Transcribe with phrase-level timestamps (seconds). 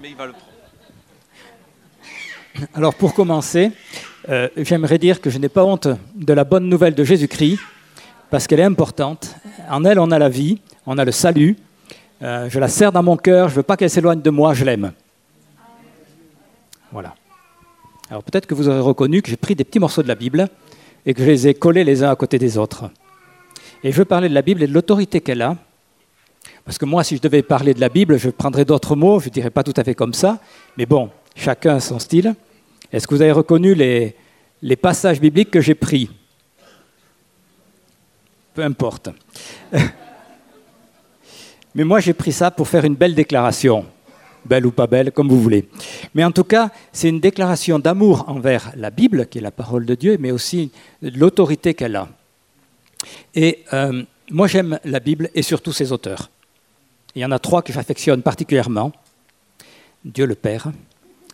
[0.00, 0.46] mais il va le prendre.
[2.74, 3.72] Alors pour commencer,
[4.28, 7.58] euh, j'aimerais dire que je n'ai pas honte de la bonne nouvelle de Jésus-Christ,
[8.30, 9.34] parce qu'elle est importante.
[9.70, 11.56] En elle, on a la vie, on a le salut.
[12.22, 14.54] Euh, je la serre dans mon cœur, je ne veux pas qu'elle s'éloigne de moi,
[14.54, 14.92] je l'aime.
[16.92, 17.14] Voilà.
[18.10, 20.48] Alors peut-être que vous aurez reconnu que j'ai pris des petits morceaux de la Bible
[21.06, 22.90] et que je les ai collés les uns à côté des autres.
[23.84, 25.56] Et je veux parler de la Bible et de l'autorité qu'elle a.
[26.68, 29.30] Parce que moi, si je devais parler de la Bible, je prendrais d'autres mots, je
[29.30, 30.38] ne dirais pas tout à fait comme ça.
[30.76, 32.34] Mais bon, chacun a son style.
[32.92, 36.10] Est-ce que vous avez reconnu les, passages bibliques que j'ai pris?
[38.52, 39.08] Peu importe.
[41.74, 43.86] Mais moi, j'ai pris ça pour faire une belle déclaration.
[44.44, 45.66] Belle ou pas belle, comme vous voulez.
[46.14, 49.86] Mais en tout cas, c'est une déclaration d'amour envers la Bible, qui est la parole
[49.86, 52.08] de Dieu, mais aussi l'autorité qu'elle a.
[53.34, 56.28] Et euh, moi, j'aime la Bible et surtout ses auteurs.
[57.14, 58.92] Il y en a trois que j'affectionne particulièrement.
[60.04, 60.70] Dieu le Père,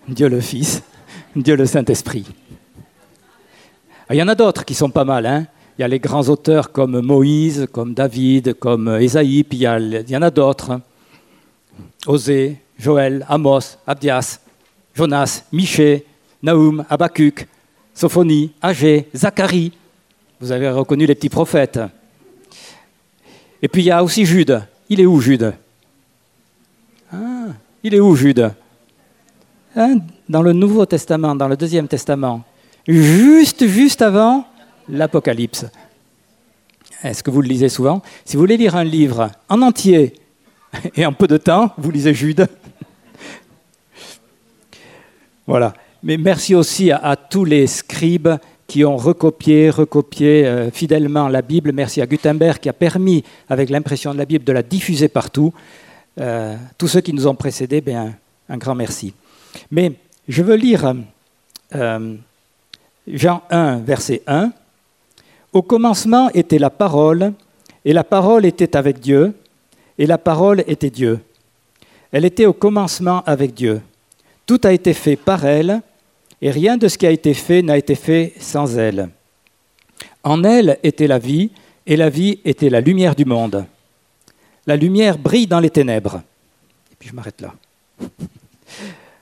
[0.08, 0.82] Dieu le Fils
[1.36, 2.26] Dieu le Saint-Esprit.
[4.10, 5.26] Il y en a d'autres qui sont pas mal.
[5.26, 5.46] Hein.
[5.76, 10.16] il y a les grands auteurs comme Moïse, comme David, comme Ésaïe, puis il y,
[10.16, 10.70] en a d'autres.
[10.70, 10.82] Hein.
[12.06, 14.38] Osée, Joël, Amos, Abdias,
[14.94, 16.06] Jonas, Michée,
[16.42, 17.48] Naoum, Habacuc,
[17.94, 19.72] Sophonie, Agé, Zacharie.
[20.40, 21.80] Vous avez reconnu les petits prophètes.
[23.60, 24.62] Et puis il y a aussi Jude.
[24.88, 25.52] Il est où Jude?
[25.52, 25.63] ah,
[27.86, 28.50] Il est où Jude
[29.76, 32.42] hein dans le Nouveau Testament, dans le Deuxième Testament,
[32.88, 34.46] juste, juste avant
[34.88, 35.66] l'Apocalypse.
[37.02, 40.14] Est-ce que vous le lisez souvent Si vous voulez lire un livre en entier
[40.94, 42.46] et en peu de temps, vous lisez Jude.
[45.46, 45.74] voilà.
[46.02, 48.30] Mais merci aussi à, tous les scribes
[48.66, 51.72] qui ont recopié, recopié euh, fidèlement la Bible.
[51.72, 55.52] Merci à Gutenberg qui a permis, avec l'impression de la Bible, de la diffuser partout.
[56.20, 58.14] Euh, tous ceux qui nous ont précédés, bien,
[58.48, 59.12] un grand merci.
[59.70, 59.92] Mais
[60.28, 60.94] je veux lire
[61.74, 62.16] euh,
[63.06, 64.52] Jean 1, verset 1.
[65.52, 67.32] Au commencement était la parole,
[67.84, 69.34] et la parole était avec Dieu,
[69.98, 71.20] et la parole était Dieu.
[72.12, 73.82] Elle était au commencement avec Dieu.
[74.46, 75.80] Tout a été fait par elle,
[76.40, 79.08] et rien de ce qui a été fait n'a été fait sans elle.
[80.22, 81.50] En elle était la vie,
[81.86, 83.64] et la vie était la lumière du monde.
[84.66, 86.22] La lumière brille dans les ténèbres.
[86.92, 87.54] Et puis je m'arrête là.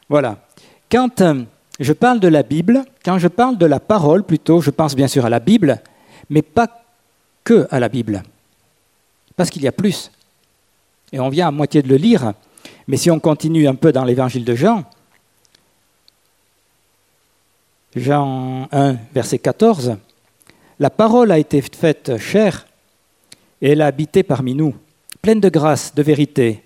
[0.08, 0.38] voilà.
[0.90, 1.42] Quand euh,
[1.80, 5.08] je parle de la Bible, quand je parle de la parole plutôt, je pense bien
[5.08, 5.80] sûr à la Bible,
[6.30, 6.84] mais pas
[7.44, 8.22] que à la Bible.
[9.36, 10.10] Parce qu'il y a plus.
[11.12, 12.32] Et on vient à moitié de le lire,
[12.86, 14.84] mais si on continue un peu dans l'évangile de Jean,
[17.94, 19.96] Jean 1, verset 14,
[20.78, 22.66] La parole a été faite chair
[23.60, 24.74] et elle a habité parmi nous,
[25.22, 26.62] pleine de grâce, de vérité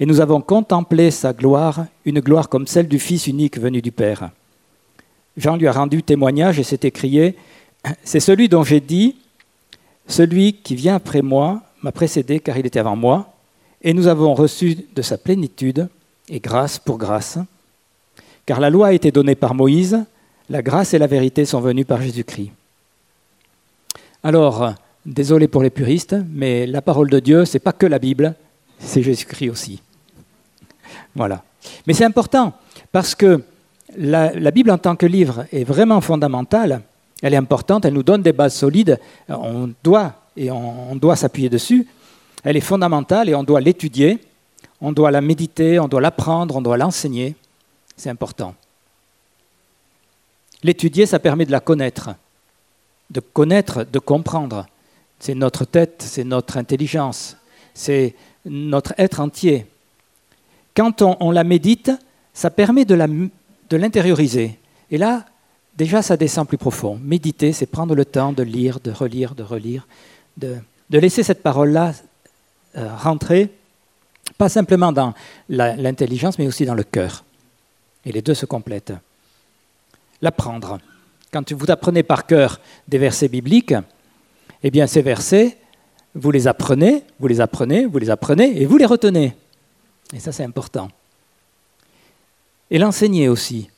[0.00, 3.92] et nous avons contemplé sa gloire, une gloire comme celle du Fils unique venu du
[3.92, 4.30] Père.
[5.36, 7.36] Jean lui a rendu témoignage et s'est écrié,
[8.02, 9.16] C'est celui dont j'ai dit,
[10.08, 13.34] celui qui vient après moi m'a précédé car il était avant moi,
[13.82, 15.88] et nous avons reçu de sa plénitude,
[16.30, 17.38] et grâce pour grâce,
[18.46, 20.02] car la loi a été donnée par Moïse,
[20.48, 22.52] la grâce et la vérité sont venues par Jésus-Christ.
[24.22, 24.74] Alors,
[25.06, 28.34] désolé pour les puristes, mais la parole de Dieu, ce n'est pas que la Bible,
[28.78, 29.82] c'est Jésus-Christ aussi.
[31.14, 31.42] Voilà.
[31.86, 32.52] Mais c'est important
[32.92, 33.42] parce que
[33.96, 36.82] la, Bible en tant que livre est vraiment fondamentale.
[37.22, 38.98] Elle est importante, elle nous donne des bases solides.
[39.28, 41.86] On doit et on, doit s'appuyer dessus.
[42.44, 44.18] Elle est fondamentale et on doit l'étudier,
[44.80, 47.34] on doit la méditer, on doit l'apprendre, on doit l'enseigner.
[47.96, 48.54] C'est important.
[50.62, 52.10] L'étudier, ça permet de la connaître,
[53.10, 54.66] de connaître, de comprendre.
[55.20, 57.36] C'est notre tête, c'est notre intelligence,
[57.74, 58.14] c'est
[58.44, 59.66] notre être entier
[60.80, 61.90] quand on, la médite,
[62.32, 62.94] ça permet de
[63.76, 64.58] l'intérioriser.
[64.90, 65.26] Et là,
[65.76, 66.98] déjà, ça descend plus profond.
[67.02, 69.86] Méditer, c'est prendre le temps de lire, de relire, de relire,
[70.36, 70.58] de,
[70.90, 71.92] laisser cette parole-là
[72.76, 73.50] euh, rentrer,
[74.38, 75.12] pas simplement dans
[75.48, 77.24] l'intelligence, mais aussi dans le cœur.
[78.04, 78.94] Et les deux se complètent.
[80.22, 80.78] L'apprendre.
[81.32, 83.74] Quand vous apprenez par cœur des versets bibliques,
[84.62, 85.56] eh bien ces versets,
[86.14, 89.34] vous les apprenez, vous les apprenez, vous les apprenez, et vous les retenez.
[90.14, 90.88] Et ça, c'est important.
[92.70, 93.68] Et l'enseigner aussi.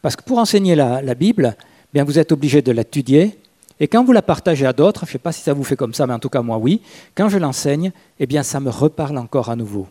[0.00, 1.56] Parce que pour enseigner la, Bible,
[1.92, 3.38] bien, vous êtes obligé de l'étudier.
[3.80, 5.76] Et quand vous la partagez à d'autres, je ne sais pas si ça vous fait
[5.76, 6.82] comme ça, mais en tout cas moi oui,
[7.16, 7.90] quand je l'enseigne,
[8.20, 9.88] eh bien ça me reparle encore à nouveau.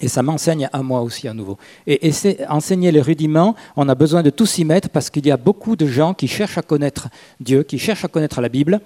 [0.00, 1.58] Et ça m'enseigne à moi aussi à nouveau.
[1.86, 5.30] Et, et enseigner les rudiments, on a besoin de tout s'y mettre parce qu'il y
[5.30, 7.08] a beaucoup de gens qui cherchent à connaître
[7.40, 8.80] Dieu, qui cherchent à connaître la Bible.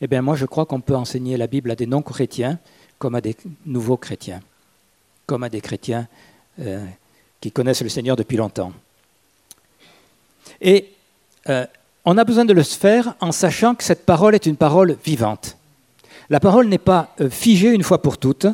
[0.00, 2.58] Eh bien moi je crois qu'on peut enseigner la Bible à des non-chrétiens
[2.98, 3.36] comme à des
[3.66, 4.40] nouveaux chrétiens
[5.26, 6.06] comme à des chrétiens
[6.60, 6.84] euh,
[7.40, 8.72] qui connaissent le Seigneur depuis longtemps.
[10.60, 10.90] Et
[11.48, 11.66] euh,
[12.04, 15.56] on a besoin de le faire en sachant que cette parole est une parole vivante.
[16.30, 18.46] La parole n'est pas euh, figée une fois pour toutes.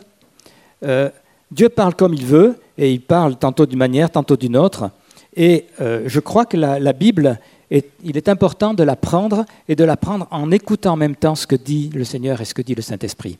[1.51, 4.91] Dieu parle comme il veut, et il parle tantôt d'une manière, tantôt d'une autre.
[5.37, 7.39] Et je crois que la, Bible,
[7.71, 11.35] il est important de la prendre et de la prendre en écoutant en même temps
[11.35, 13.39] ce que dit le Seigneur et ce que dit le Saint-Esprit.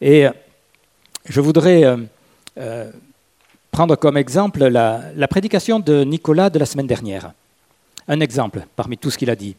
[0.00, 0.26] Et
[1.24, 1.96] je voudrais
[3.70, 7.32] prendre comme exemple la prédication de Nicolas de la semaine dernière.
[8.08, 9.56] Un exemple parmi tout ce qu'il a dit.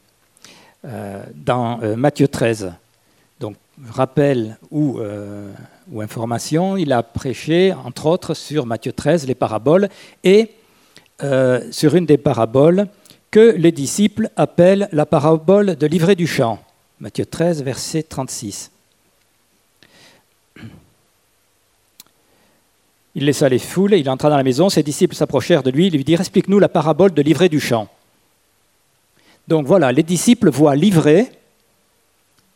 [0.85, 2.71] Euh, dans euh, Matthieu 13,
[3.39, 3.55] donc
[3.89, 5.51] rappel euh,
[5.91, 9.89] ou, information, il a prêché, entre autres, sur Matthieu 13, les paraboles,
[10.23, 10.51] et
[11.71, 12.85] sur une des paraboles
[13.31, 16.59] que les disciples appellent la parabole de livret du champ.
[16.99, 18.71] Matthieu 13, verset 36.
[23.15, 25.93] Il laissa les foules, il entra dans la maison, ses disciples s'approchèrent de lui, ils
[25.93, 27.89] lui dirent Explique-nous la parabole de livret du champ.
[29.47, 31.31] Donc voilà, les disciples voient livrer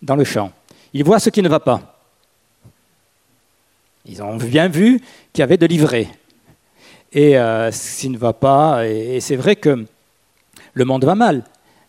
[0.01, 0.51] dans le champ.
[0.93, 1.99] Ils voient ce qui ne va pas.
[4.05, 4.99] Ils ont bien vu
[5.31, 6.07] qu'il y avait de l'ivraie.
[7.13, 9.85] Et euh, ce qui ne va pas, et, c'est vrai que
[10.73, 11.43] le monde va mal.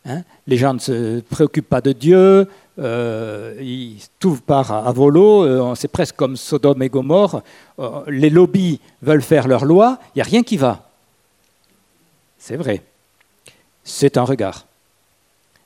[0.04, 0.22] Hein.
[0.48, 2.48] les gens ne se préoccupent pas de Dieu,
[2.78, 3.54] euh,
[4.18, 7.42] tout part à, volo, euh, c'est presque comme Sodome et Gomorre.
[7.78, 10.88] Euh, les lobbies veulent faire leur loi, il n'y a rien qui va.
[12.38, 12.82] C'est vrai.
[13.84, 14.66] C'est un regard.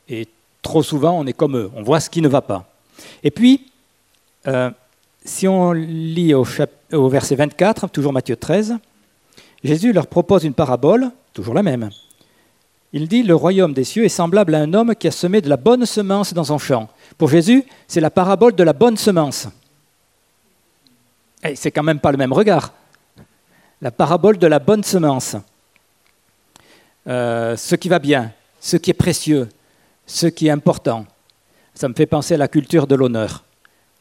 [0.09, 0.27] Et
[0.63, 2.69] trop souvent, on est comme eux, on voit ce qui ne va pas.
[3.23, 3.67] Et puis,
[5.25, 6.45] si on lit au,
[7.09, 8.77] verset 24, toujours Matthieu 13,
[9.65, 11.91] Jésus leur propose une parabole, toujours la même.
[12.97, 15.51] Il dit, le royaume des cieux est semblable à un homme qui a semé de
[15.51, 16.89] la bonne semence dans son champ.
[17.19, 19.49] Pour Jésus, c'est la parabole de la bonne semence.
[21.45, 22.73] Et c'est quand même pas le même regard.
[23.83, 25.37] La parabole de la bonne semence.
[27.07, 29.51] Euh, ce qui va bien, ce qui est précieux,
[30.07, 31.05] ce qui est important.
[31.75, 33.45] Ça me fait penser à la culture de l'honneur,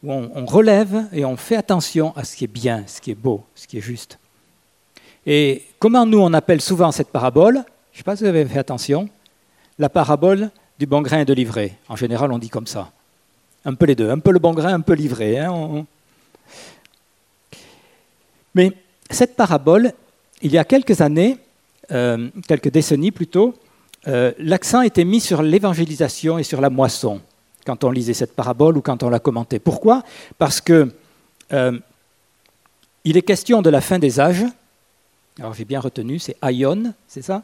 [0.03, 3.15] où on, relève et on fait attention à ce qui est bien, ce qui est
[3.15, 4.19] beau, ce qui est juste.
[5.25, 7.65] Et comment nous, on appelle souvent cette parabole,
[7.95, 9.07] je ne sais pas si vous avez fait attention,
[9.79, 11.77] la parabole du bon grain et de l'ivraie.
[11.87, 12.91] En général, on dit comme ça.
[13.63, 15.37] Un peu les deux, un peu le bon grain, un peu l'ivraie.
[15.39, 15.85] Hein,
[18.53, 18.73] Mais
[19.09, 19.93] cette parabole,
[20.41, 21.37] il y a quelques années,
[21.91, 23.55] euh, quelques décennies plutôt,
[24.09, 27.21] euh, l'accent était mis sur l'évangélisation et sur la moisson
[27.65, 29.59] quand on lisait cette parabole ou quand on la commentait.
[29.59, 30.03] Pourquoi?
[30.37, 30.91] Parce que
[31.53, 31.79] euh,
[33.05, 34.43] il est question de la fin des âges.
[35.39, 37.41] Alors j'ai bien retenu, c'est aion, c'est ça?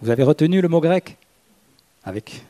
[0.00, 1.16] Vous avez retenu le mot grec
[2.04, 2.42] Avec.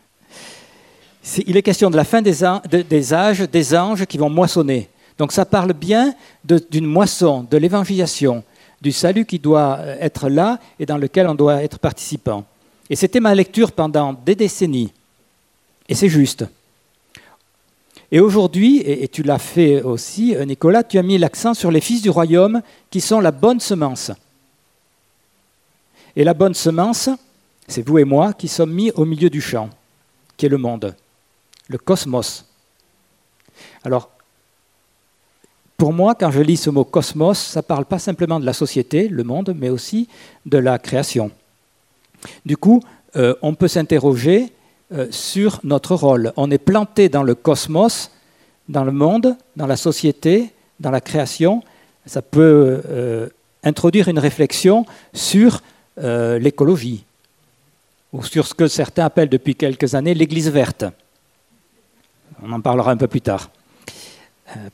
[1.47, 4.91] il est question de la fin des, âges, des anges qui vont moissonner.
[5.17, 6.15] Donc ça parle bien
[6.45, 8.45] d'une moisson, de l'évangélisation,
[8.83, 12.45] du salut qui doit être là et dans lequel on doit être participant.
[12.91, 14.93] Et c'était ma lecture pendant des décennies.
[15.89, 16.45] Et c'est juste.
[18.12, 21.83] Et aujourd'hui, et, tu l'as fait aussi, euh, Nicolas, tu as mis l'accent sur les
[21.83, 24.11] fils du royaume qui sont la bonne semence.
[26.17, 27.11] Et la bonne semence,
[27.69, 29.70] c'est vous et moi qui sommes mis au milieu du champ,
[30.37, 30.97] qui est le monde,
[31.69, 32.47] le cosmos.
[33.85, 34.11] Alors,
[35.76, 38.53] pour moi, quand je lis ce mot cosmos, ça ne parle pas simplement de la
[38.53, 40.09] société, le monde, mais aussi
[40.44, 41.31] de la création.
[42.45, 42.83] Du coup,
[43.16, 44.52] euh, on peut s'interroger
[44.92, 46.33] euh, sur notre rôle.
[46.37, 48.11] On est planté dans le cosmos,
[48.69, 51.62] dans le monde, dans la société, dans la création.
[52.07, 53.28] Ça peut euh,
[53.62, 55.62] introduire une réflexion sur
[56.00, 57.04] l'écologie,
[58.12, 60.85] ou sur ce que certains appellent depuis quelques années l'Église verte.
[62.43, 63.50] On en parlera un peu plus tard,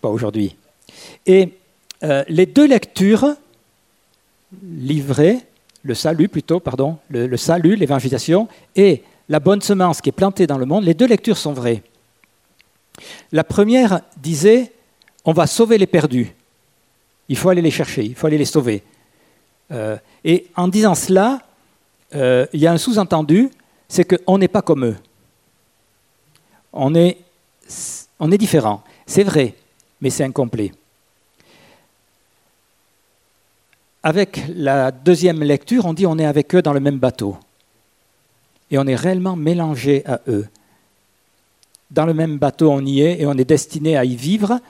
[0.00, 0.56] pas aujourd'hui.
[1.26, 1.54] Et
[2.28, 3.34] les deux lectures
[4.62, 5.38] livrées
[5.84, 10.58] le salut plutôt, pardon, le, salut, l'évangélisation, et la bonne semence qui est plantée dans
[10.58, 11.82] le monde, les deux lectures sont vraies.
[13.32, 14.72] La première disait,
[15.24, 16.32] on va sauver les perdus.
[17.28, 18.82] Il faut aller les chercher, il faut aller les sauver.
[19.72, 21.42] Euh, et en disant cela,
[22.14, 23.50] euh, il y a un sous-entendu,
[23.88, 24.96] c'est qu'on n'est pas comme eux.
[26.72, 27.18] On est,
[28.18, 28.82] on est différent.
[29.06, 29.54] C'est vrai,
[30.00, 30.72] mais c'est incomplet.
[34.04, 37.38] avec la deuxième lecture, on dit on est avec eux dans le même bateau.
[38.70, 40.46] Et on est réellement mélangé à eux.
[41.90, 44.60] Dans le même bateau, on y est et on est destiné à y vivre.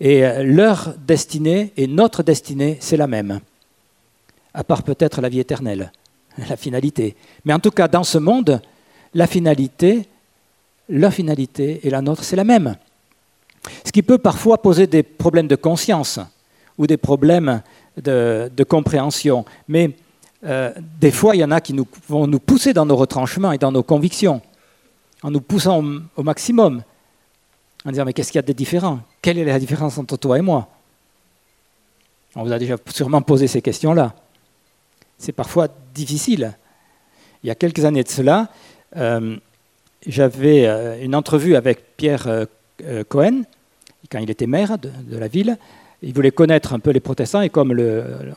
[0.00, 3.40] Et leur destinée et notre destinée, c'est la même.
[4.54, 5.92] À part peut-être la vie éternelle,
[6.48, 7.16] la finalité.
[7.44, 8.60] Mais en tout cas, dans ce monde,
[9.14, 10.08] la finalité,
[10.88, 12.76] leur finalité et la nôtre, c'est la même.
[13.84, 16.20] Ce qui peut parfois poser des problèmes de conscience
[16.76, 17.62] ou des problèmes
[17.96, 19.44] de, compréhension.
[19.66, 19.90] Mais
[20.44, 23.52] euh, des fois, il y en a qui nous, vont nous pousser dans nos retranchements
[23.52, 24.40] et dans nos convictions,
[25.22, 25.82] en nous poussant
[26.16, 26.82] au, maximum,
[27.84, 29.00] en disant mais qu'est-ce qu'il y a de différent?
[29.20, 30.68] Quelle est la différence entre toi et moi?
[32.36, 34.14] On vous a déjà sûrement posé ces questions-là.
[35.18, 36.56] C'est parfois difficile.
[37.42, 38.48] Il y a quelques années de cela,
[38.96, 39.36] euh,
[40.06, 42.46] j'avais euh, une entrevue avec Pierre
[43.08, 43.42] Cohen,
[44.10, 45.58] quand il était maire de la ville,
[46.00, 47.74] il voulait connaître un peu les protestants et comme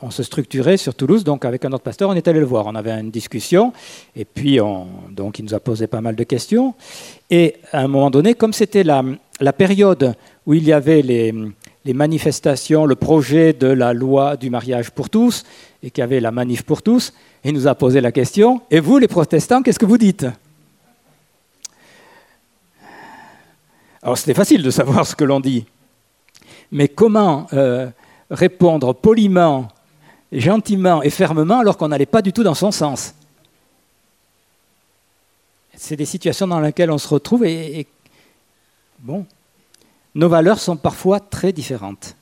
[0.00, 2.66] on se structurait sur Toulouse, donc avec un autre pasteur, on est allé le voir.
[2.66, 3.72] On avait une discussion
[4.16, 6.74] et puis on, donc il nous a posé pas mal de questions.
[7.30, 9.04] Et à un moment donné, comme c'était la,
[9.56, 11.32] période où il y avait les,
[11.84, 15.44] les, manifestations, le projet de la loi du mariage pour tous
[15.82, 17.12] et qu'il y avait la manif pour tous,
[17.44, 20.26] il nous a posé la question Et vous, les protestants, qu'est-ce que vous dites?
[24.02, 25.64] Alors c'était facile de savoir ce que l'on dit.
[26.72, 27.88] Mais comment euh,
[28.30, 29.68] répondre poliment,
[30.32, 33.14] gentiment et fermement alors qu'on n'allait pas du tout dans son sens?
[35.76, 37.86] C'est des situations dans lesquelles on se retrouve et,
[39.00, 39.26] bon,
[40.14, 42.16] nos valeurs sont parfois très différentes.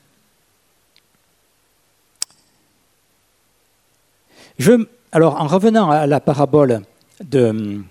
[5.11, 6.81] alors, en revenant à la parabole
[7.23, 7.81] de,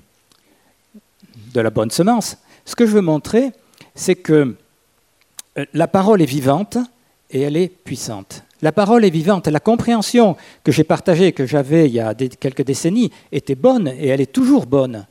[1.52, 3.50] de la bonne semence, ce que je veux montrer,
[3.94, 4.54] c'est que
[5.58, 6.78] euh, la parole est vivante
[7.30, 8.44] et elle est puissante.
[8.62, 9.48] La parole est vivante.
[9.48, 14.08] La compréhension que j'ai partagée, que j'avais il y a quelques décennies, était bonne et
[14.08, 15.06] elle est toujours bonne.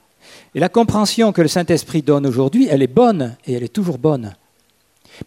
[0.56, 3.98] Et la compréhension que le Saint-Esprit donne aujourd'hui, elle est bonne et elle est toujours
[3.98, 4.34] bonne.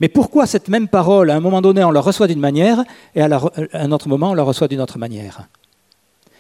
[0.01, 2.83] Mais pourquoi cette même parole, à un moment donné, on la reçoit d'une manière
[3.15, 3.41] et à,
[3.75, 5.49] un autre moment, on la reçoit d'une autre manière?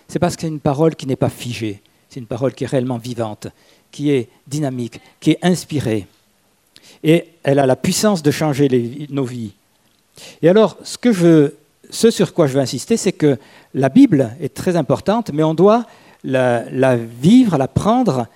[0.08, 2.66] C'est parce que c'est une parole qui n'est pas figée, c'est une parole qui est
[2.66, 3.48] réellement vivante,
[3.90, 6.06] qui est dynamique, qui est inspirée.
[7.04, 9.52] Et elle a la puissance de changer nos vies.
[10.42, 13.38] Et alors, ce sur quoi je veux insister, c'est que
[13.74, 15.86] la Bible est très importante, mais on doit
[16.24, 18.26] la, vivre, la prendre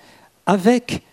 [0.45, 1.03] avec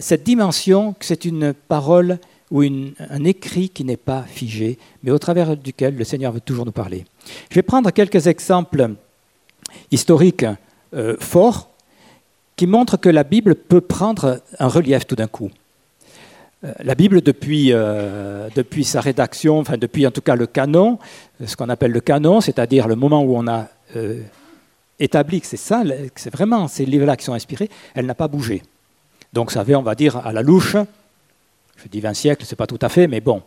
[0.00, 2.18] cette dimension que c'est une parole
[2.52, 6.66] ou un écrit qui n'est pas figé, mais au travers duquel le Seigneur veut toujours
[6.66, 7.06] nous parler.
[7.48, 8.90] Je vais prendre quelques exemples
[9.90, 10.44] historiques
[10.94, 11.70] euh, forts
[12.54, 15.50] qui montrent que la Bible peut prendre un relief tout d'un coup.
[16.62, 20.98] Euh, la Bible, depuis, euh, depuis, sa rédaction, enfin depuis en tout cas le canon,
[21.44, 23.68] ce qu'on appelle le canon, c'est-à-dire le moment où on a
[24.98, 28.28] établi que c'est ça, que c'est vraiment ces livres-là qui sont inspirés, elle n'a pas
[28.28, 28.62] bougé.
[29.32, 30.76] Donc ça fait, on va dire, à la louche,
[31.82, 33.42] je dis 20 siècles, c'est pas tout à fait, mais bon,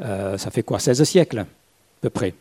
[0.00, 1.46] ça fait quoi 16 siècles, à
[2.00, 2.34] peu près.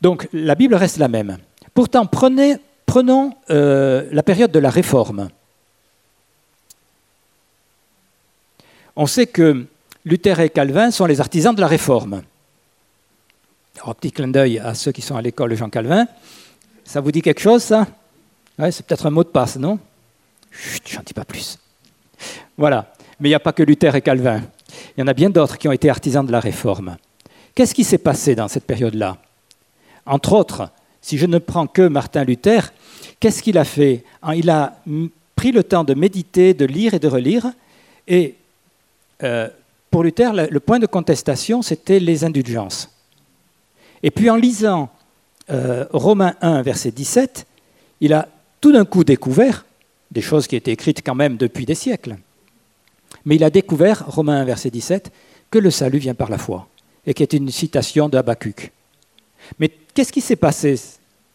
[0.00, 1.38] Donc la Bible reste la même.
[1.74, 5.28] Pourtant, prenons la période de la Réforme.
[8.98, 9.64] on sait que
[10.04, 12.22] Luther et Calvin sont les artisans de la réforme.
[13.76, 16.08] Alors, petit clin d'œil à ceux qui sont à l'école Jean Calvin.
[16.84, 17.86] Ça vous dit quelque chose, ça?
[18.58, 19.78] Ouais, C'est peut-être un mot de passe, non?
[20.50, 21.60] Chut, j'en dis pas plus.
[22.56, 22.92] Voilà.
[23.20, 24.42] Mais il n'y a pas que Luther et Calvin.
[24.96, 26.96] Il y en a bien d'autres qui ont été artisans de la réforme.
[27.54, 29.18] Qu'est-ce qui s'est passé dans cette période-là?
[30.06, 30.70] Entre autres,
[31.00, 32.72] si je ne prends que Martin Luther,
[33.20, 34.04] qu'est-ce qu'il a fait?
[34.34, 34.78] Il a
[35.36, 37.46] pris le temps de méditer, de lire et de relire,
[38.06, 38.36] et
[39.22, 39.48] euh,
[39.90, 42.90] pour Luther, le point de contestation, c'était les indulgences.
[44.02, 44.90] Et puis en lisant
[45.50, 47.46] euh, Romains 1, verset 17,
[48.00, 48.28] il a
[48.60, 49.64] tout d'un coup découvert,
[50.10, 52.16] des choses qui étaient écrites quand même depuis des siècles,
[53.28, 55.12] mais il a découvert, Romains 1, verset 17,
[55.50, 56.66] que le salut vient par la foi,
[57.06, 58.18] et qui est une citation de
[59.58, 60.80] Mais qu'est-ce qui s'est passé?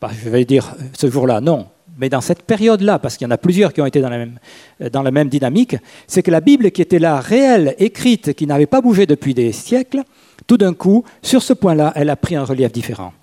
[0.02, 1.68] Je vais dire ce jour-là, non.
[2.00, 4.18] Mais dans cette période-là, parce qu'il y en a plusieurs qui ont été dans la
[4.18, 4.40] même,
[4.82, 5.76] euh, dans la même dynamique,
[6.08, 9.52] c'est que la Bible qui était là, réelle, écrite, qui n'avait pas bougé depuis des
[9.52, 10.02] siècles,
[10.48, 13.14] tout d'un coup, sur ce point-là, elle a pris un relief différent.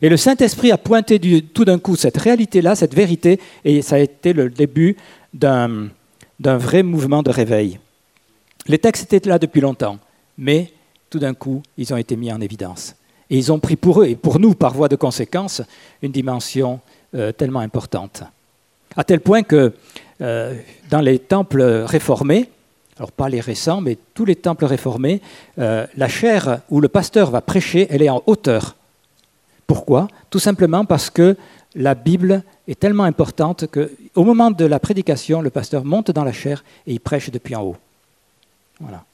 [0.00, 1.20] Et le Saint-Esprit a pointé
[1.52, 4.96] tout d'un coup cette réalité-là, cette vérité, et ça a été le début
[5.34, 5.88] d'un
[6.40, 7.78] vrai mouvement de réveil.
[8.66, 9.98] Les textes étaient là depuis longtemps,
[10.36, 10.72] mais
[11.10, 12.94] tout d'un coup, ils ont été mis en évidence.
[13.30, 15.62] Et ils ont pris pour eux, et pour nous, par voie de conséquence,
[16.02, 16.80] une dimension
[17.14, 18.22] euh, tellement importante.
[18.96, 19.72] À tel point que
[20.20, 20.54] euh,
[20.90, 22.50] dans les temples réformés,
[22.98, 25.22] alors pas les récents, mais tous les temples réformés,
[25.58, 28.76] euh, la chaire où le pasteur va prêcher, elle est en hauteur.
[29.66, 30.08] Pourquoi?
[30.30, 31.36] Tout simplement parce que
[31.74, 36.32] la Bible est tellement importante qu'au moment de la prédication, le pasteur monte dans la
[36.32, 37.76] chaire et il prêche depuis en haut.
[38.80, 39.04] Voilà.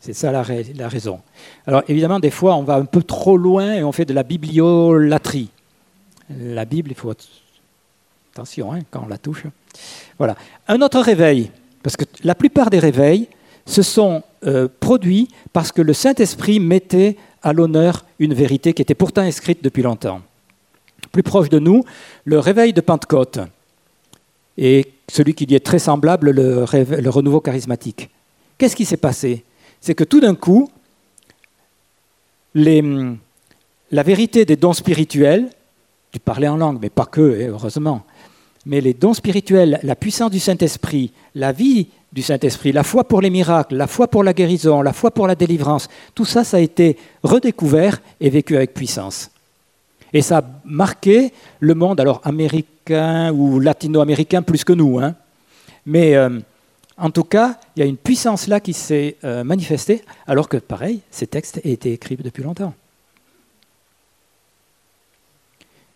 [0.00, 1.20] C'est ça la, raison.
[1.66, 4.22] Alors évidemment, des fois, on va un peu trop loin et on fait de la
[4.22, 5.48] bibliolatrie.
[6.28, 7.12] La Bible, il faut
[8.32, 9.44] attention hein, quand on la touche.
[10.18, 10.36] Voilà.
[10.68, 11.50] Un autre réveil,
[11.82, 13.28] parce que la plupart des réveils
[13.64, 18.94] se sont euh, produits parce que le Saint-Esprit mettait à l'honneur une vérité qui était
[18.94, 20.20] pourtant inscrite depuis longtemps.
[21.14, 21.84] Plus proche de nous,
[22.24, 23.38] le réveil de Pentecôte
[24.58, 26.64] et celui qui y est très semblable, le,
[27.08, 28.10] renouveau charismatique.
[28.58, 29.44] Qu'est-ce qui s'est passé?
[29.80, 30.68] C'est que tout d'un coup,
[32.56, 35.50] la vérité des dons spirituels,
[36.12, 38.02] du parler en langue, mais pas que, hein, heureusement,
[38.66, 43.20] mais les dons spirituels, la puissance du Saint-Esprit, la vie du Saint-Esprit, la foi pour
[43.20, 46.56] les miracles, la foi pour la guérison, la foi pour la délivrance, tout ça, ça
[46.56, 49.30] a été redécouvert et vécu avec puissance.
[50.14, 55.00] Et ça a marqué le monde, alors américain ou latino-américain plus que nous.
[55.00, 55.16] Hein.
[55.84, 56.38] Mais euh,
[56.96, 60.56] en tout cas, il y a une puissance là qui s'est euh, manifestée, alors que,
[60.56, 62.74] pareil, ces textes étaient écrits depuis longtemps.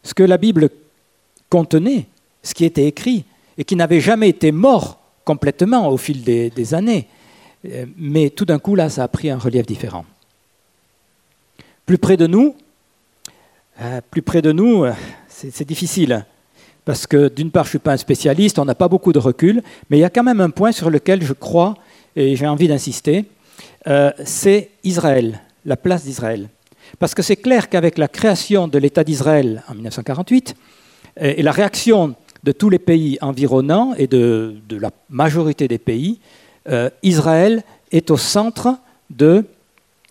[0.03, 0.69] Ce que la Bible
[1.49, 2.07] contenait,
[2.43, 3.25] ce qui était écrit,
[3.57, 7.07] et qui n'avait jamais été mort complètement au fil des années,
[7.67, 10.05] euh, mais tout d'un coup, là, ça a pris un relief différent.
[11.87, 12.57] Plus près de nous,
[13.81, 14.93] euh, plus près de nous, euh,
[15.29, 16.25] c'est difficile.
[16.85, 19.21] Parce que d'une part, je ne suis pas un spécialiste, on n'a pas beaucoup de
[19.21, 21.77] recul, mais il y a quand même un point sur lequel je crois
[22.17, 23.27] et j'ai envie d'insister,
[23.87, 26.49] euh, c'est Israël, la place d'Israël.
[26.99, 30.57] Parce que c'est clair qu'avec la création de l'État d'Israël en 1948
[31.21, 36.19] et, la réaction de tous les pays environnants et de, la majorité des pays,
[37.03, 38.79] Israël est au centre
[39.11, 39.45] de,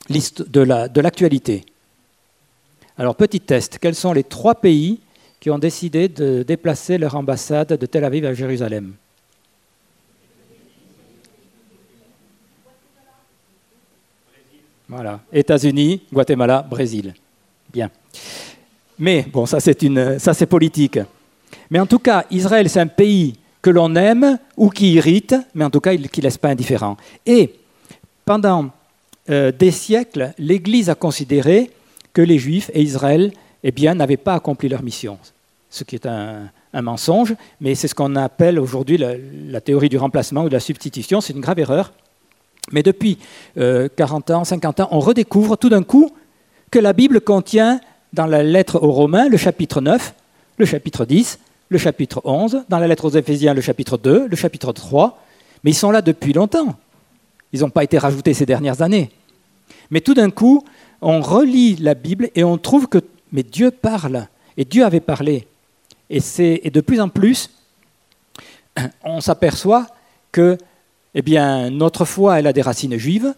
[0.09, 1.65] de l'actualité.
[2.99, 4.99] Alors, petit test, quels sont les trois pays
[5.39, 8.93] qui ont décidé de déplacer leur ambassade de Tel Aviv à Jérusalem?
[14.89, 17.13] Voilà, États-Unis, Guatemala, Brésil.
[17.71, 17.91] Bien.
[18.97, 20.97] Mais bon, ça c'est une, ça c'est politique.
[21.69, 25.65] Mais en tout cas, Israël c'est un pays que l'on aime ou qui irrite, mais
[25.65, 26.95] en tout cas qui ne laisse pas indifférent.
[27.25, 27.53] Et
[28.25, 28.69] pendant
[29.29, 31.69] euh, des siècles, l'Église a considéré
[32.17, 33.31] que les Juifs et Israël
[33.63, 35.19] eh bien, n'avaient pas accompli leur mission.
[35.69, 40.45] Ce qui est un, mensonge, mais c'est ce qu'on appelle aujourd'hui la, théorie du remplacement
[40.45, 41.21] ou de la substitution.
[41.21, 41.93] C'est une grave erreur.
[42.71, 43.19] Mais depuis
[43.55, 46.09] 40 euh, ans, 50 ans, on redécouvre tout d'un coup
[46.71, 47.81] que la Bible contient
[48.13, 50.15] dans la lettre aux Romains le chapitre 9,
[50.57, 51.37] le chapitre 10,
[51.69, 55.23] le chapitre 11, dans la lettre aux Éphésiens le chapitre 2, le chapitre 3,
[55.63, 56.75] mais ils sont là depuis longtemps.
[57.53, 59.11] Ils n'ont pas été rajoutés ces dernières années.
[59.91, 60.63] Mais tout d'un coup,
[61.01, 62.99] on relit la Bible et on trouve que
[63.31, 65.47] mais Dieu parle, et Dieu avait parlé.
[66.09, 67.49] Et, et de plus en plus,
[69.03, 69.87] on s'aperçoit
[70.31, 70.57] que
[71.13, 73.33] eh bien, notre foi, elle a des racines juives,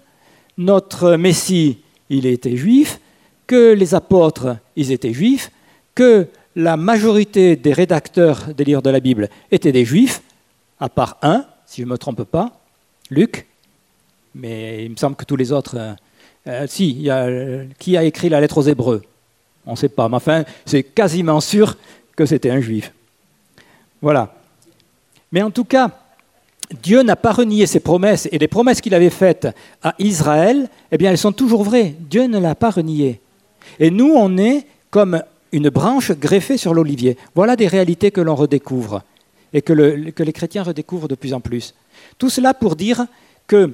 [0.57, 2.99] notre Messie, il était juif,
[3.47, 5.51] que les apôtres, ils étaient juifs,
[5.95, 10.21] que la majorité des rédacteurs des livres de la Bible étaient des juifs,
[10.79, 12.59] à part un, si je ne me trompe pas,
[13.09, 13.47] Luc,
[14.35, 15.95] mais il me semble que tous les autres
[16.47, 17.27] euh, euh, si, a,
[17.77, 19.03] qui a écrit la lettre aux Hébreux?
[19.65, 21.77] On ne sait pas, mais enfin, c'est quasiment sûr
[22.15, 22.91] que c'était un juif.
[24.01, 24.33] Voilà.
[25.31, 25.91] Mais en tout cas,
[26.81, 29.47] Dieu n'a pas renié ses promesses, et les promesses qu'il avait faites
[29.83, 31.95] à Israël, eh bien, elles sont toujours vraies.
[31.99, 33.19] Dieu ne l'a pas renié.
[33.79, 35.21] Et nous, on est comme
[35.51, 37.17] une branche greffée sur l'olivier.
[37.35, 39.03] Voilà des réalités que l'on redécouvre,
[39.51, 41.73] et que les chrétiens redécouvrent de plus en plus.
[42.17, 43.07] Tout cela pour dire
[43.47, 43.73] que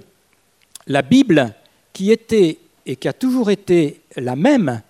[0.88, 1.54] la Bible
[1.96, 4.82] qui était et qui a toujours été la même,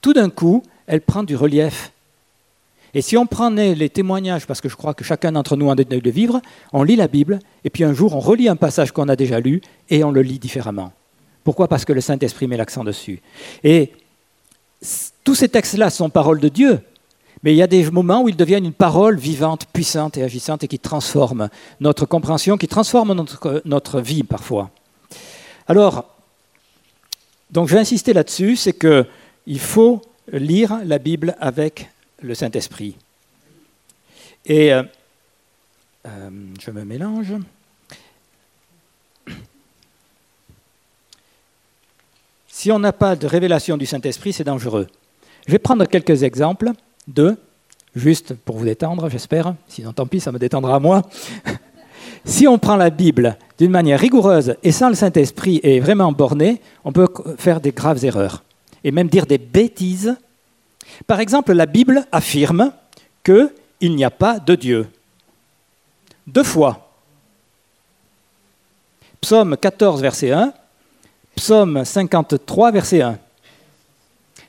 [0.00, 1.92] tout d'un coup, elle prend du relief.
[2.94, 5.74] Et si on prenait les témoignages, parce que je crois que chacun d'entre nous a
[5.74, 6.40] de vivre,
[6.72, 9.40] on lit la Bible, et puis un jour on relit un passage qu'on a déjà
[9.40, 10.92] lu, et on le lit différemment.
[11.44, 11.68] Pourquoi?
[11.68, 13.20] Parce que le Saint-Esprit met l'accent dessus.
[13.62, 13.92] Et
[15.22, 16.80] tous ces textes-là sont paroles de Dieu,
[17.42, 20.64] mais il y a des moments où ils deviennent une parole vivante, puissante et agissante,
[20.64, 21.50] et qui transforme
[21.80, 24.70] notre compréhension, qui transforme notre, notre vie parfois.
[25.66, 26.13] Alors,
[27.54, 31.88] donc je vais insister là-dessus, c'est qu'il faut lire la Bible avec
[32.20, 32.96] le Saint-Esprit.
[34.44, 34.82] Et euh,
[36.04, 37.34] euh, je me mélange.
[42.48, 44.88] Si on n'a pas de révélation du Saint-Esprit, c'est dangereux.
[45.46, 46.72] Je vais prendre quelques exemples
[47.06, 47.36] de,
[47.94, 51.08] juste pour vous détendre, j'espère, sinon tant pis, ça me détendra à moi.
[52.24, 56.60] Si on prend la Bible d'une manière rigoureuse et sans le Saint-Esprit et vraiment borné,
[56.84, 58.42] on peut faire des graves erreurs
[58.82, 60.16] et même dire des bêtises.
[61.06, 62.72] Par exemple, la Bible affirme
[63.24, 64.86] qu'il n'y a pas de Dieu.
[66.26, 66.90] Deux fois.
[69.20, 70.52] Psaume 14, verset 1,
[71.34, 73.18] Psaume 53, verset 1.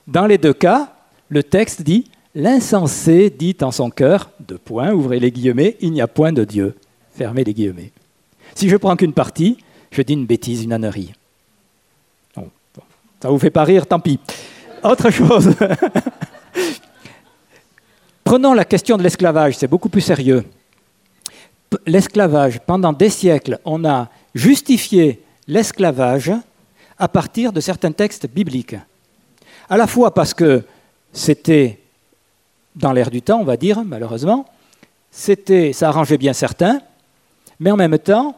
[0.08, 0.94] Dans les deux cas,
[1.30, 2.06] le texte dit
[2.38, 6.44] L'insensé dit en son cœur, deux points, ouvrez les guillemets, il n'y a point de
[6.44, 6.76] Dieu.
[7.16, 7.92] Fermez les guillemets.
[8.54, 9.58] Si je prends qu'une partie,
[9.92, 11.14] je dis une bêtise, une ânerie.
[12.36, 12.42] Ça
[13.22, 14.20] ça vous fait pas rire, tant pis.
[14.84, 15.56] Autre chose.
[18.26, 20.44] Prenons la question de l'esclavage, c'est beaucoup plus sérieux.
[21.86, 26.32] L'esclavage, pendant des siècles, on a justifié l'esclavage
[26.98, 28.76] à partir de certains textes bibliques.
[29.70, 30.64] À la fois parce que
[31.14, 31.80] c'était
[32.76, 34.46] dans l'air du temps, on va dire, malheureusement,
[35.12, 36.82] ça arrangeait bien certains,
[37.60, 38.36] mais en même temps,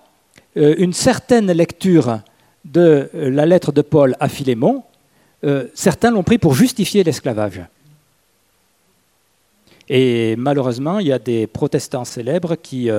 [0.58, 2.20] euh, une certaine lecture
[2.66, 4.84] de euh, la lettre de Paul à Philémon,
[5.44, 7.62] euh, certains l'ont pris pour justifier l'esclavage.
[9.88, 12.90] Et malheureusement, il y a des protestants célèbres qui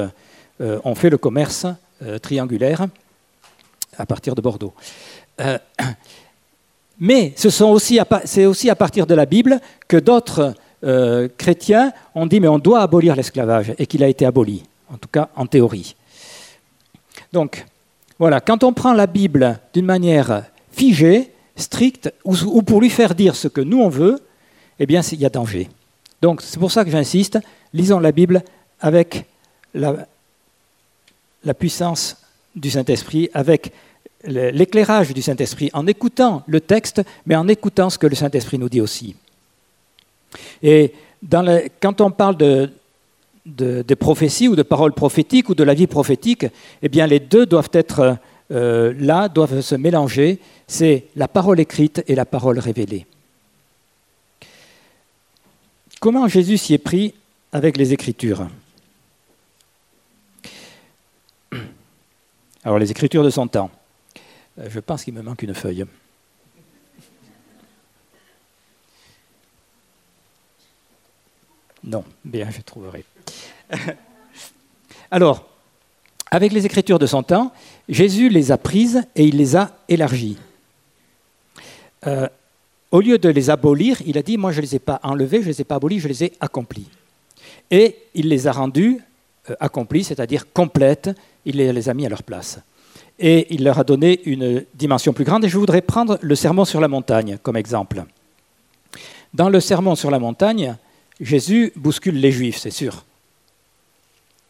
[0.61, 1.67] ont fait le commerce
[2.23, 2.87] triangulaire
[3.99, 4.73] à partir de Bordeaux.
[6.99, 8.01] mais c'est aussi,
[8.47, 10.55] aussi, à partir de la Bible que d'autres
[11.37, 15.11] chrétiens ont dit mais on doit abolir l'esclavage et qu'il a été aboli, en tout
[15.13, 15.95] cas en théorie.
[17.33, 17.65] Donc,
[18.19, 23.37] voilà, quand on prend la Bible d'une manière figée, stricte, ou, pour lui faire dire
[23.37, 24.21] ce que nous on veut,
[24.79, 25.69] eh bien, il y a danger.
[26.23, 27.39] Donc, c'est pour ça que j'insiste,
[27.73, 28.43] lisons la Bible
[28.81, 29.27] avec
[29.75, 30.07] la,
[31.59, 32.17] puissance
[32.55, 33.73] du Saint-Esprit, avec
[34.25, 38.69] l'éclairage du Saint-Esprit, en écoutant le texte, mais en écoutant ce que le Saint-Esprit nous
[38.69, 39.17] dit aussi.
[40.63, 40.93] Et
[41.81, 42.71] quand on parle de,
[43.49, 46.47] de, prophéties ou de paroles prophétiques ou de la vie prophétique,
[46.83, 48.19] eh bien les deux doivent être
[48.51, 50.39] euh, là, doivent se mélanger.
[50.67, 53.07] C'est la parole écrite et la parole révélée.
[56.01, 57.15] Comment Jésus s'y est pris
[57.53, 58.49] avec les Écritures?
[62.65, 63.71] Alors les Écritures de son temps.
[64.59, 65.85] Euh, je pense qu'il me manque une feuille.
[71.85, 73.05] Non, bien, je trouverai.
[75.11, 75.47] Alors,
[76.31, 77.53] avec les Écritures de son temps,
[77.89, 80.39] Jésus les a prises et il les a élargies.
[82.07, 82.29] Euh,
[82.91, 85.39] au lieu de les abolir, il a dit, moi je ne les ai pas enlevées,
[85.39, 86.89] je ne les ai pas abolies, je les ai accomplies.
[87.71, 89.01] Et il les a rendues
[89.51, 91.11] euh, accomplies, c'est-à-dire complètes,
[91.45, 92.61] il les a mis à leur place.
[93.19, 95.45] Et il leur a donné une dimension plus grande.
[95.45, 98.05] Et je voudrais prendre le sermon sur la montagne comme exemple.
[99.35, 100.77] Dans le sermon sur la montagne,
[101.21, 103.05] Jésus bouscule les Juifs, c'est sûr.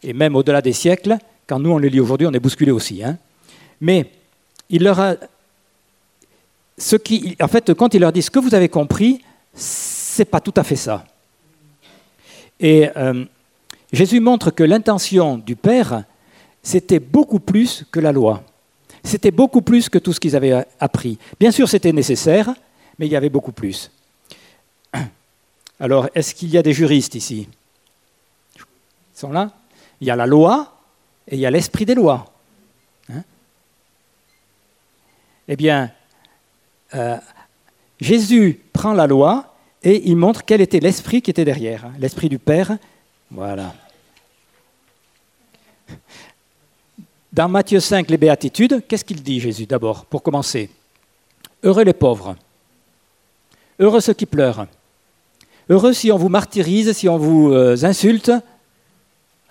[0.03, 3.03] Et même au-delà des siècles, quand nous on le lit aujourd'hui, on est bousculé aussi.
[3.03, 3.17] Hein.
[3.81, 4.11] Mais
[4.69, 5.15] il leur a.
[7.41, 9.21] En fait, quand il leur dit ce que vous avez compris,
[9.53, 11.05] c'est pas tout à fait ça.
[12.59, 13.25] Et euh,
[13.91, 16.03] Jésus montre que l'intention du Père,
[16.63, 18.43] c'était beaucoup plus que la loi.
[19.03, 21.17] C'était beaucoup plus que tout ce qu'ils avaient appris.
[21.39, 22.53] Bien sûr, c'était nécessaire,
[22.97, 23.91] mais il y avait beaucoup plus.
[25.79, 27.47] Alors, est-ce qu'il y a des juristes ici?
[28.55, 29.51] Ils sont là
[30.01, 30.77] Il y a la loi
[31.27, 32.25] et il y a l'esprit des lois.
[33.09, 33.23] Hein
[35.47, 35.91] eh bien,
[36.95, 37.17] euh,
[37.99, 41.93] Jésus prend la loi et il montre quel était l'esprit qui était derrière, hein.
[41.97, 42.77] l'esprit du Père.
[43.31, 43.73] Voilà.
[47.31, 50.69] Dans Matthieu 5, les béatitudes, qu'est-ce qu'il dit Jésus d'abord, pour commencer?
[51.63, 52.35] Heureux les pauvres,
[53.79, 54.65] heureux ceux qui pleurent,
[55.69, 58.31] Heureux si on vous martyrise, si on vous euh, insulte.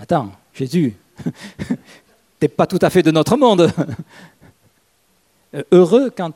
[0.01, 0.97] Attends, Jésus,
[2.41, 3.73] t'es pas tout à fait de notre monde.
[5.55, 6.35] Euh, heureux quand.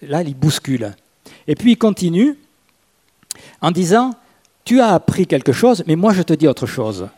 [0.00, 0.94] Là, il bouscule.
[1.46, 2.38] Et puis il continue
[3.60, 4.14] en disant
[4.64, 7.08] Tu as appris quelque chose, mais moi je te dis autre chose.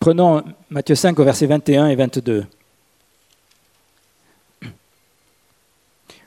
[0.00, 2.46] Prenons Matthieu 5 au verset 21 et 22.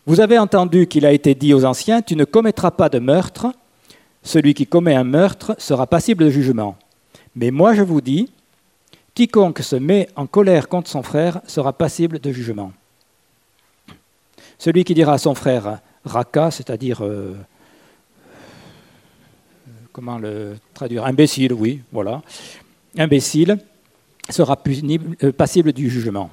[0.06, 3.48] Vous avez entendu qu'il a été dit aux anciens Tu ne commettras pas de meurtre
[4.28, 6.76] celui qui commet un meurtre sera passible de jugement.
[7.36, 8.32] Mais moi je vous dis,
[9.16, 12.72] quiconque se met en colère contre son frère sera passible de jugement.
[14.60, 17.36] Celui qui dira à son frère raka, c'est-à-dire euh,
[19.92, 22.22] comment le traduire Imbécile, oui, voilà.
[22.98, 23.58] Imbécile
[24.30, 24.58] sera
[25.24, 26.30] euh, passible du jugement.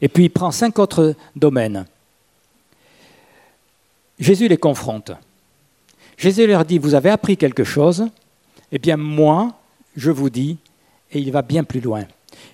[0.00, 1.86] Et puis il prend cinq autres domaines.
[4.18, 5.12] Jésus les confronte.
[6.16, 8.06] Jésus leur dit, vous avez appris quelque chose,
[8.72, 9.54] eh bien moi,
[9.96, 10.58] je vous dis,
[11.12, 12.04] et il va bien plus loin.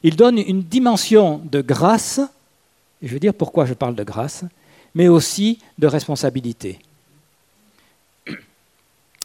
[0.03, 2.20] Il donne une dimension de grâce,
[3.03, 4.44] je veux dire pourquoi je parle de grâce,
[4.94, 6.79] mais aussi de responsabilité.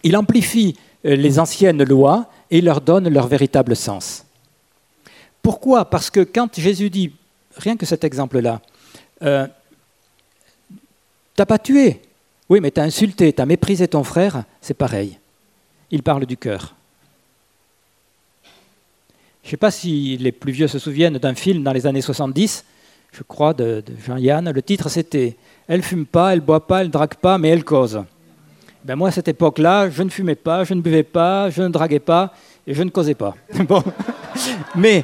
[0.04, 4.24] Il amplifie euh, les anciennes lois et leur donne leur véritable sens.
[5.42, 5.86] Pourquoi?
[5.90, 7.14] Parce que quand Jésus dit,
[7.58, 8.62] rien que cet exemple-là,
[9.22, 9.48] euh,
[11.36, 12.02] t'as pas tué,
[12.50, 15.18] oui, mais tu as insulté, tu as méprisé ton frère, c'est pareil.
[15.92, 16.76] Il parle du cœur.
[19.44, 22.02] Je ne sais pas si les plus vieux se souviennent d'un film dans les années
[22.02, 22.66] 70,
[23.12, 24.52] je crois, de, Jean-Yann.
[24.52, 25.36] Le titre c'était
[25.68, 28.04] Elle fume pas, elle boit pas, elle drague pas, mais elle cause.
[28.84, 31.70] Ben moi, à cette époque-là, je ne fumais pas, je ne buvais pas, je ne
[31.70, 32.34] draguais pas
[32.68, 33.36] et je ne causais pas.
[34.76, 35.04] mais,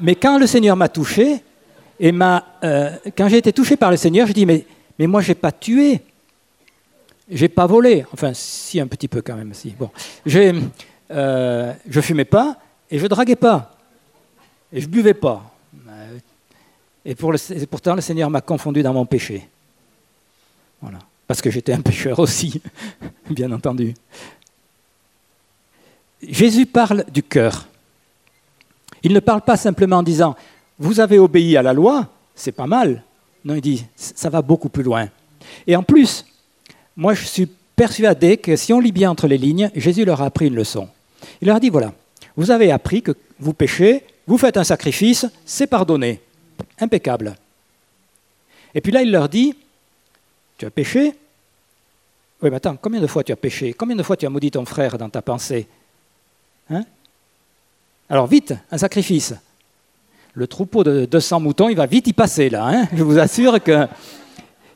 [0.00, 1.42] mais quand le Seigneur m'a touché,
[2.00, 4.66] et m'a, euh, quand j'ai été touché par le Seigneur, je dis mais,
[4.98, 6.02] mais moi, je n'ai pas tué.
[7.28, 8.04] J'ai pas volé.
[8.12, 9.54] Enfin, si, un petit peu quand même.
[9.54, 9.70] Si.
[9.70, 9.90] Bon.
[11.10, 12.56] Euh, je fumais pas
[12.90, 13.76] et je draguais pas.
[14.72, 15.50] Et je buvais pas.
[17.04, 19.46] Et, pour le, pourtant, le Seigneur m'a confondu dans mon péché.
[20.80, 20.98] Voilà.
[21.26, 22.62] Parce que j'étais un pécheur aussi,
[23.30, 23.94] bien entendu.
[26.22, 27.68] Jésus parle du cœur.
[29.02, 30.34] Il ne parle pas simplement en disant
[30.78, 33.02] Vous avez obéi à la loi, c'est pas mal.
[33.44, 35.08] Non, il dit Ça va beaucoup plus loin.
[35.66, 36.24] Et en plus,
[36.96, 40.26] moi je suis persuadé que si on lit bien entre les lignes, Jésus leur a
[40.26, 40.88] appris une leçon.
[41.40, 41.92] Il leur a dit Voilà,
[42.36, 46.20] vous avez appris que vous péchez, vous faites un sacrifice, c'est pardonné.
[46.80, 47.36] Impeccable.
[48.74, 49.54] Et puis là, il leur dit
[50.58, 51.14] Tu as péché
[52.42, 53.72] Oui, mais attends, combien de fois tu as péché?
[53.72, 55.66] Combien de fois tu as maudit ton frère dans ta pensée?
[56.70, 56.84] Hein?
[58.08, 59.34] Alors vite, un sacrifice.
[60.34, 62.66] Le troupeau de 200 moutons, il va vite y passer là.
[62.66, 63.86] Hein Je vous assure que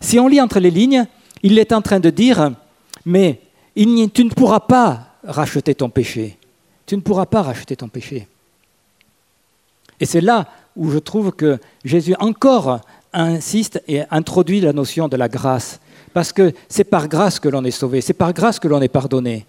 [0.01, 1.05] si on lit entre les lignes,
[1.42, 2.53] il est en train de dire
[3.05, 3.40] Mais
[3.75, 3.85] tu
[4.25, 6.38] ne pourras pas racheter ton péché.
[6.87, 8.29] Tu ne pourras pas racheter ton péché.
[10.01, 12.81] Et c'est là où je trouve que Jésus encore
[13.12, 15.81] insiste et introduit la notion de la grâce.
[16.14, 18.88] Parce que c'est par grâce que l'on est sauvé, c'est par grâce que l'on est
[18.88, 19.44] pardonné.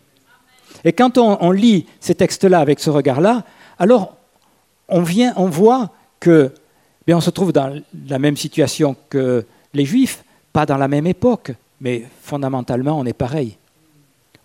[0.84, 3.44] Et quand on, lit ces textes-là avec ce regard-là,
[3.78, 4.16] alors
[4.88, 6.52] on, vient, on voit que
[7.06, 11.08] bien, on se trouve dans la même situation que les Juifs, pas dans la même
[11.08, 11.52] époque,
[11.82, 13.58] mais fondamentalement on est pareil.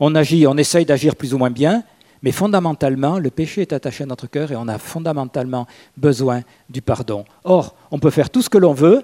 [0.00, 1.84] On agit, on essaye d'agir plus ou moins bien,
[2.22, 6.80] mais fondamentalement, le péché est attaché à notre cœur et on a fondamentalement besoin du
[6.80, 7.26] pardon.
[7.44, 9.02] Or, on peut faire tout ce que l'on veut.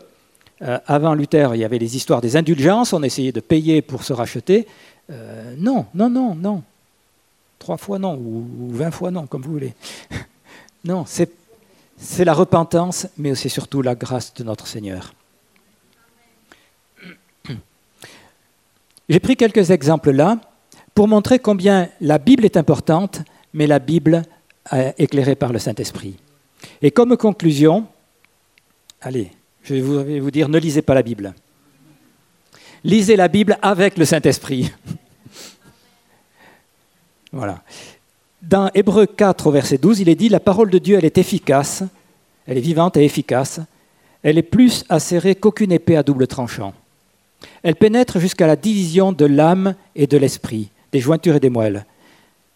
[0.63, 4.05] Euh, avant Luther, il y avait les histoires des indulgences, on essayait de payer pour
[4.05, 4.67] se racheter.
[5.11, 6.63] Euh, non, non, non, non.
[7.59, 9.75] Trois fois non, ou, vingt fois non, comme vous voulez.
[10.85, 11.31] non, c'est
[12.25, 15.13] la repentance, mais c'est surtout la grâce de notre Seigneur.
[19.09, 20.41] J'ai pris quelques exemples là
[20.95, 24.23] pour montrer combien la Bible est importante, mais la Bible
[24.99, 26.17] éclairée par le Saint-Esprit.
[26.81, 27.87] Et comme conclusion,
[29.01, 29.33] allez,
[29.63, 31.35] je vais vous dire, ne lisez pas la Bible.
[32.85, 34.73] Lisez la Bible avec le Saint-Esprit.
[37.33, 37.63] voilà.
[38.43, 41.19] Dans Hébreu 4, au verset 12, il est dit, la parole de Dieu, elle est
[41.19, 41.83] efficace,
[42.47, 43.61] elle est vivante et efficace,
[44.23, 46.73] elle est plus acérée qu'aucune épée à double tranchant.
[47.63, 51.85] Elle pénètre jusqu'à la division de l'âme et de l'esprit, des jointures et des moelles.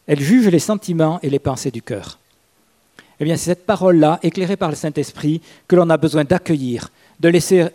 [0.07, 2.19] Elle juge les sentiments et les pensées du cœur.
[3.21, 7.29] Eh bien, c'est cette parole-là, éclairée par le Saint-Esprit, que l'on a besoin d'accueillir, de
[7.29, 7.69] laisser euh,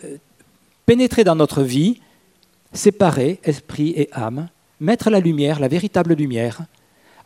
[0.86, 2.02] pénétrer dans notre vie,
[2.74, 6.62] séparer esprit et âme, mettre la lumière, la véritable lumière,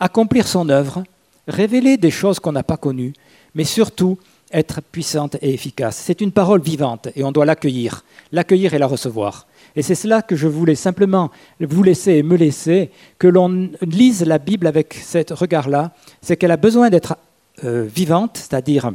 [0.03, 1.05] accomplir son œuvre,
[1.47, 3.13] révéler des choses qu'on n'a pas connues,
[3.55, 4.19] mais surtout
[4.51, 5.95] être puissante et efficace.
[5.95, 9.47] C'est une parole vivante et on doit l'accueillir, l'accueillir et la recevoir.
[9.77, 14.25] Et c'est cela que je voulais simplement vous laisser et me laisser, que l'on lise
[14.25, 17.15] la Bible avec ce regard-là, c'est qu'elle a besoin d'être
[17.63, 18.91] euh, vivante, c'est-à-dire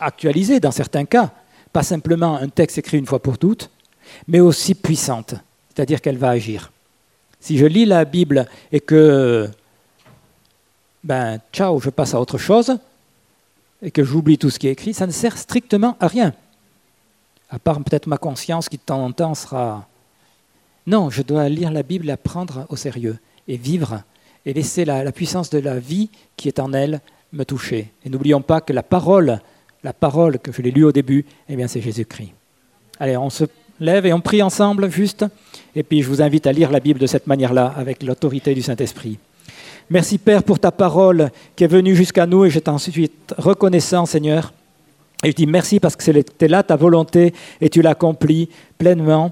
[0.00, 1.32] actualisée dans certains cas,
[1.74, 3.70] pas simplement un texte écrit une fois pour toutes,
[4.26, 5.34] mais aussi puissante,
[5.68, 6.72] c'est-à-dire qu'elle va agir.
[7.40, 9.48] Si je lis la Bible et que,
[11.06, 12.76] ben, ciao, je passe à autre chose,
[13.80, 16.34] et que j'oublie tout ce qui est écrit, ça ne sert strictement à rien
[17.50, 19.86] à part peut-être ma conscience qui de temps en temps sera...
[20.86, 24.02] Non, je dois lire la Bible, la prendre au sérieux et vivre
[24.44, 27.00] et laisser la, puissance de la vie qui est en elle
[27.32, 27.92] me toucher.
[28.04, 29.40] Et n'oublions pas que la parole,
[29.82, 32.32] la parole que je l'ai lue au début, eh bien c'est Jésus-Christ.
[33.00, 33.44] Allez, on se
[33.80, 35.24] lève et on prie ensemble juste,
[35.74, 38.62] et puis je vous invite à lire la Bible de cette manière-là, avec l'autorité du
[38.62, 39.18] Saint-Esprit.
[39.88, 44.04] Merci Père pour ta parole qui est venue jusqu'à nous, et je t'en suis reconnaissant
[44.04, 44.52] Seigneur.
[45.22, 49.30] Et je dis merci parce que c'était là ta volonté et tu l'accomplis pleinement.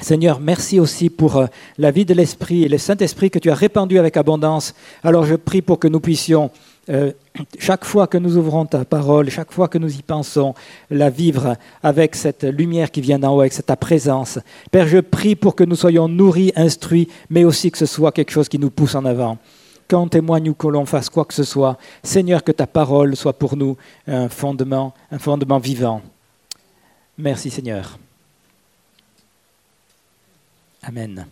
[0.00, 3.54] Seigneur, merci aussi pour euh, la vie de l'Esprit et le Saint-Esprit que tu as
[3.54, 4.74] répandu avec abondance.
[5.04, 6.50] Alors je prie pour que nous puissions,
[6.88, 7.12] euh,
[7.58, 10.54] chaque fois que nous ouvrons ta parole, chaque fois que nous y pensons,
[10.90, 14.38] la vivre avec cette lumière qui vient d'en haut, avec ta présence.
[14.70, 18.32] Père, je prie pour que nous soyons nourris, instruits, mais aussi que ce soit quelque
[18.32, 19.36] chose qui nous pousse en avant
[19.88, 21.78] qu'on témoigne ou que l'on fasse quoi que ce soit.
[22.02, 26.02] Seigneur, que ta parole soit pour nous un fondement, un fondement vivant.
[27.18, 27.98] Merci Seigneur.
[30.82, 31.26] Amen.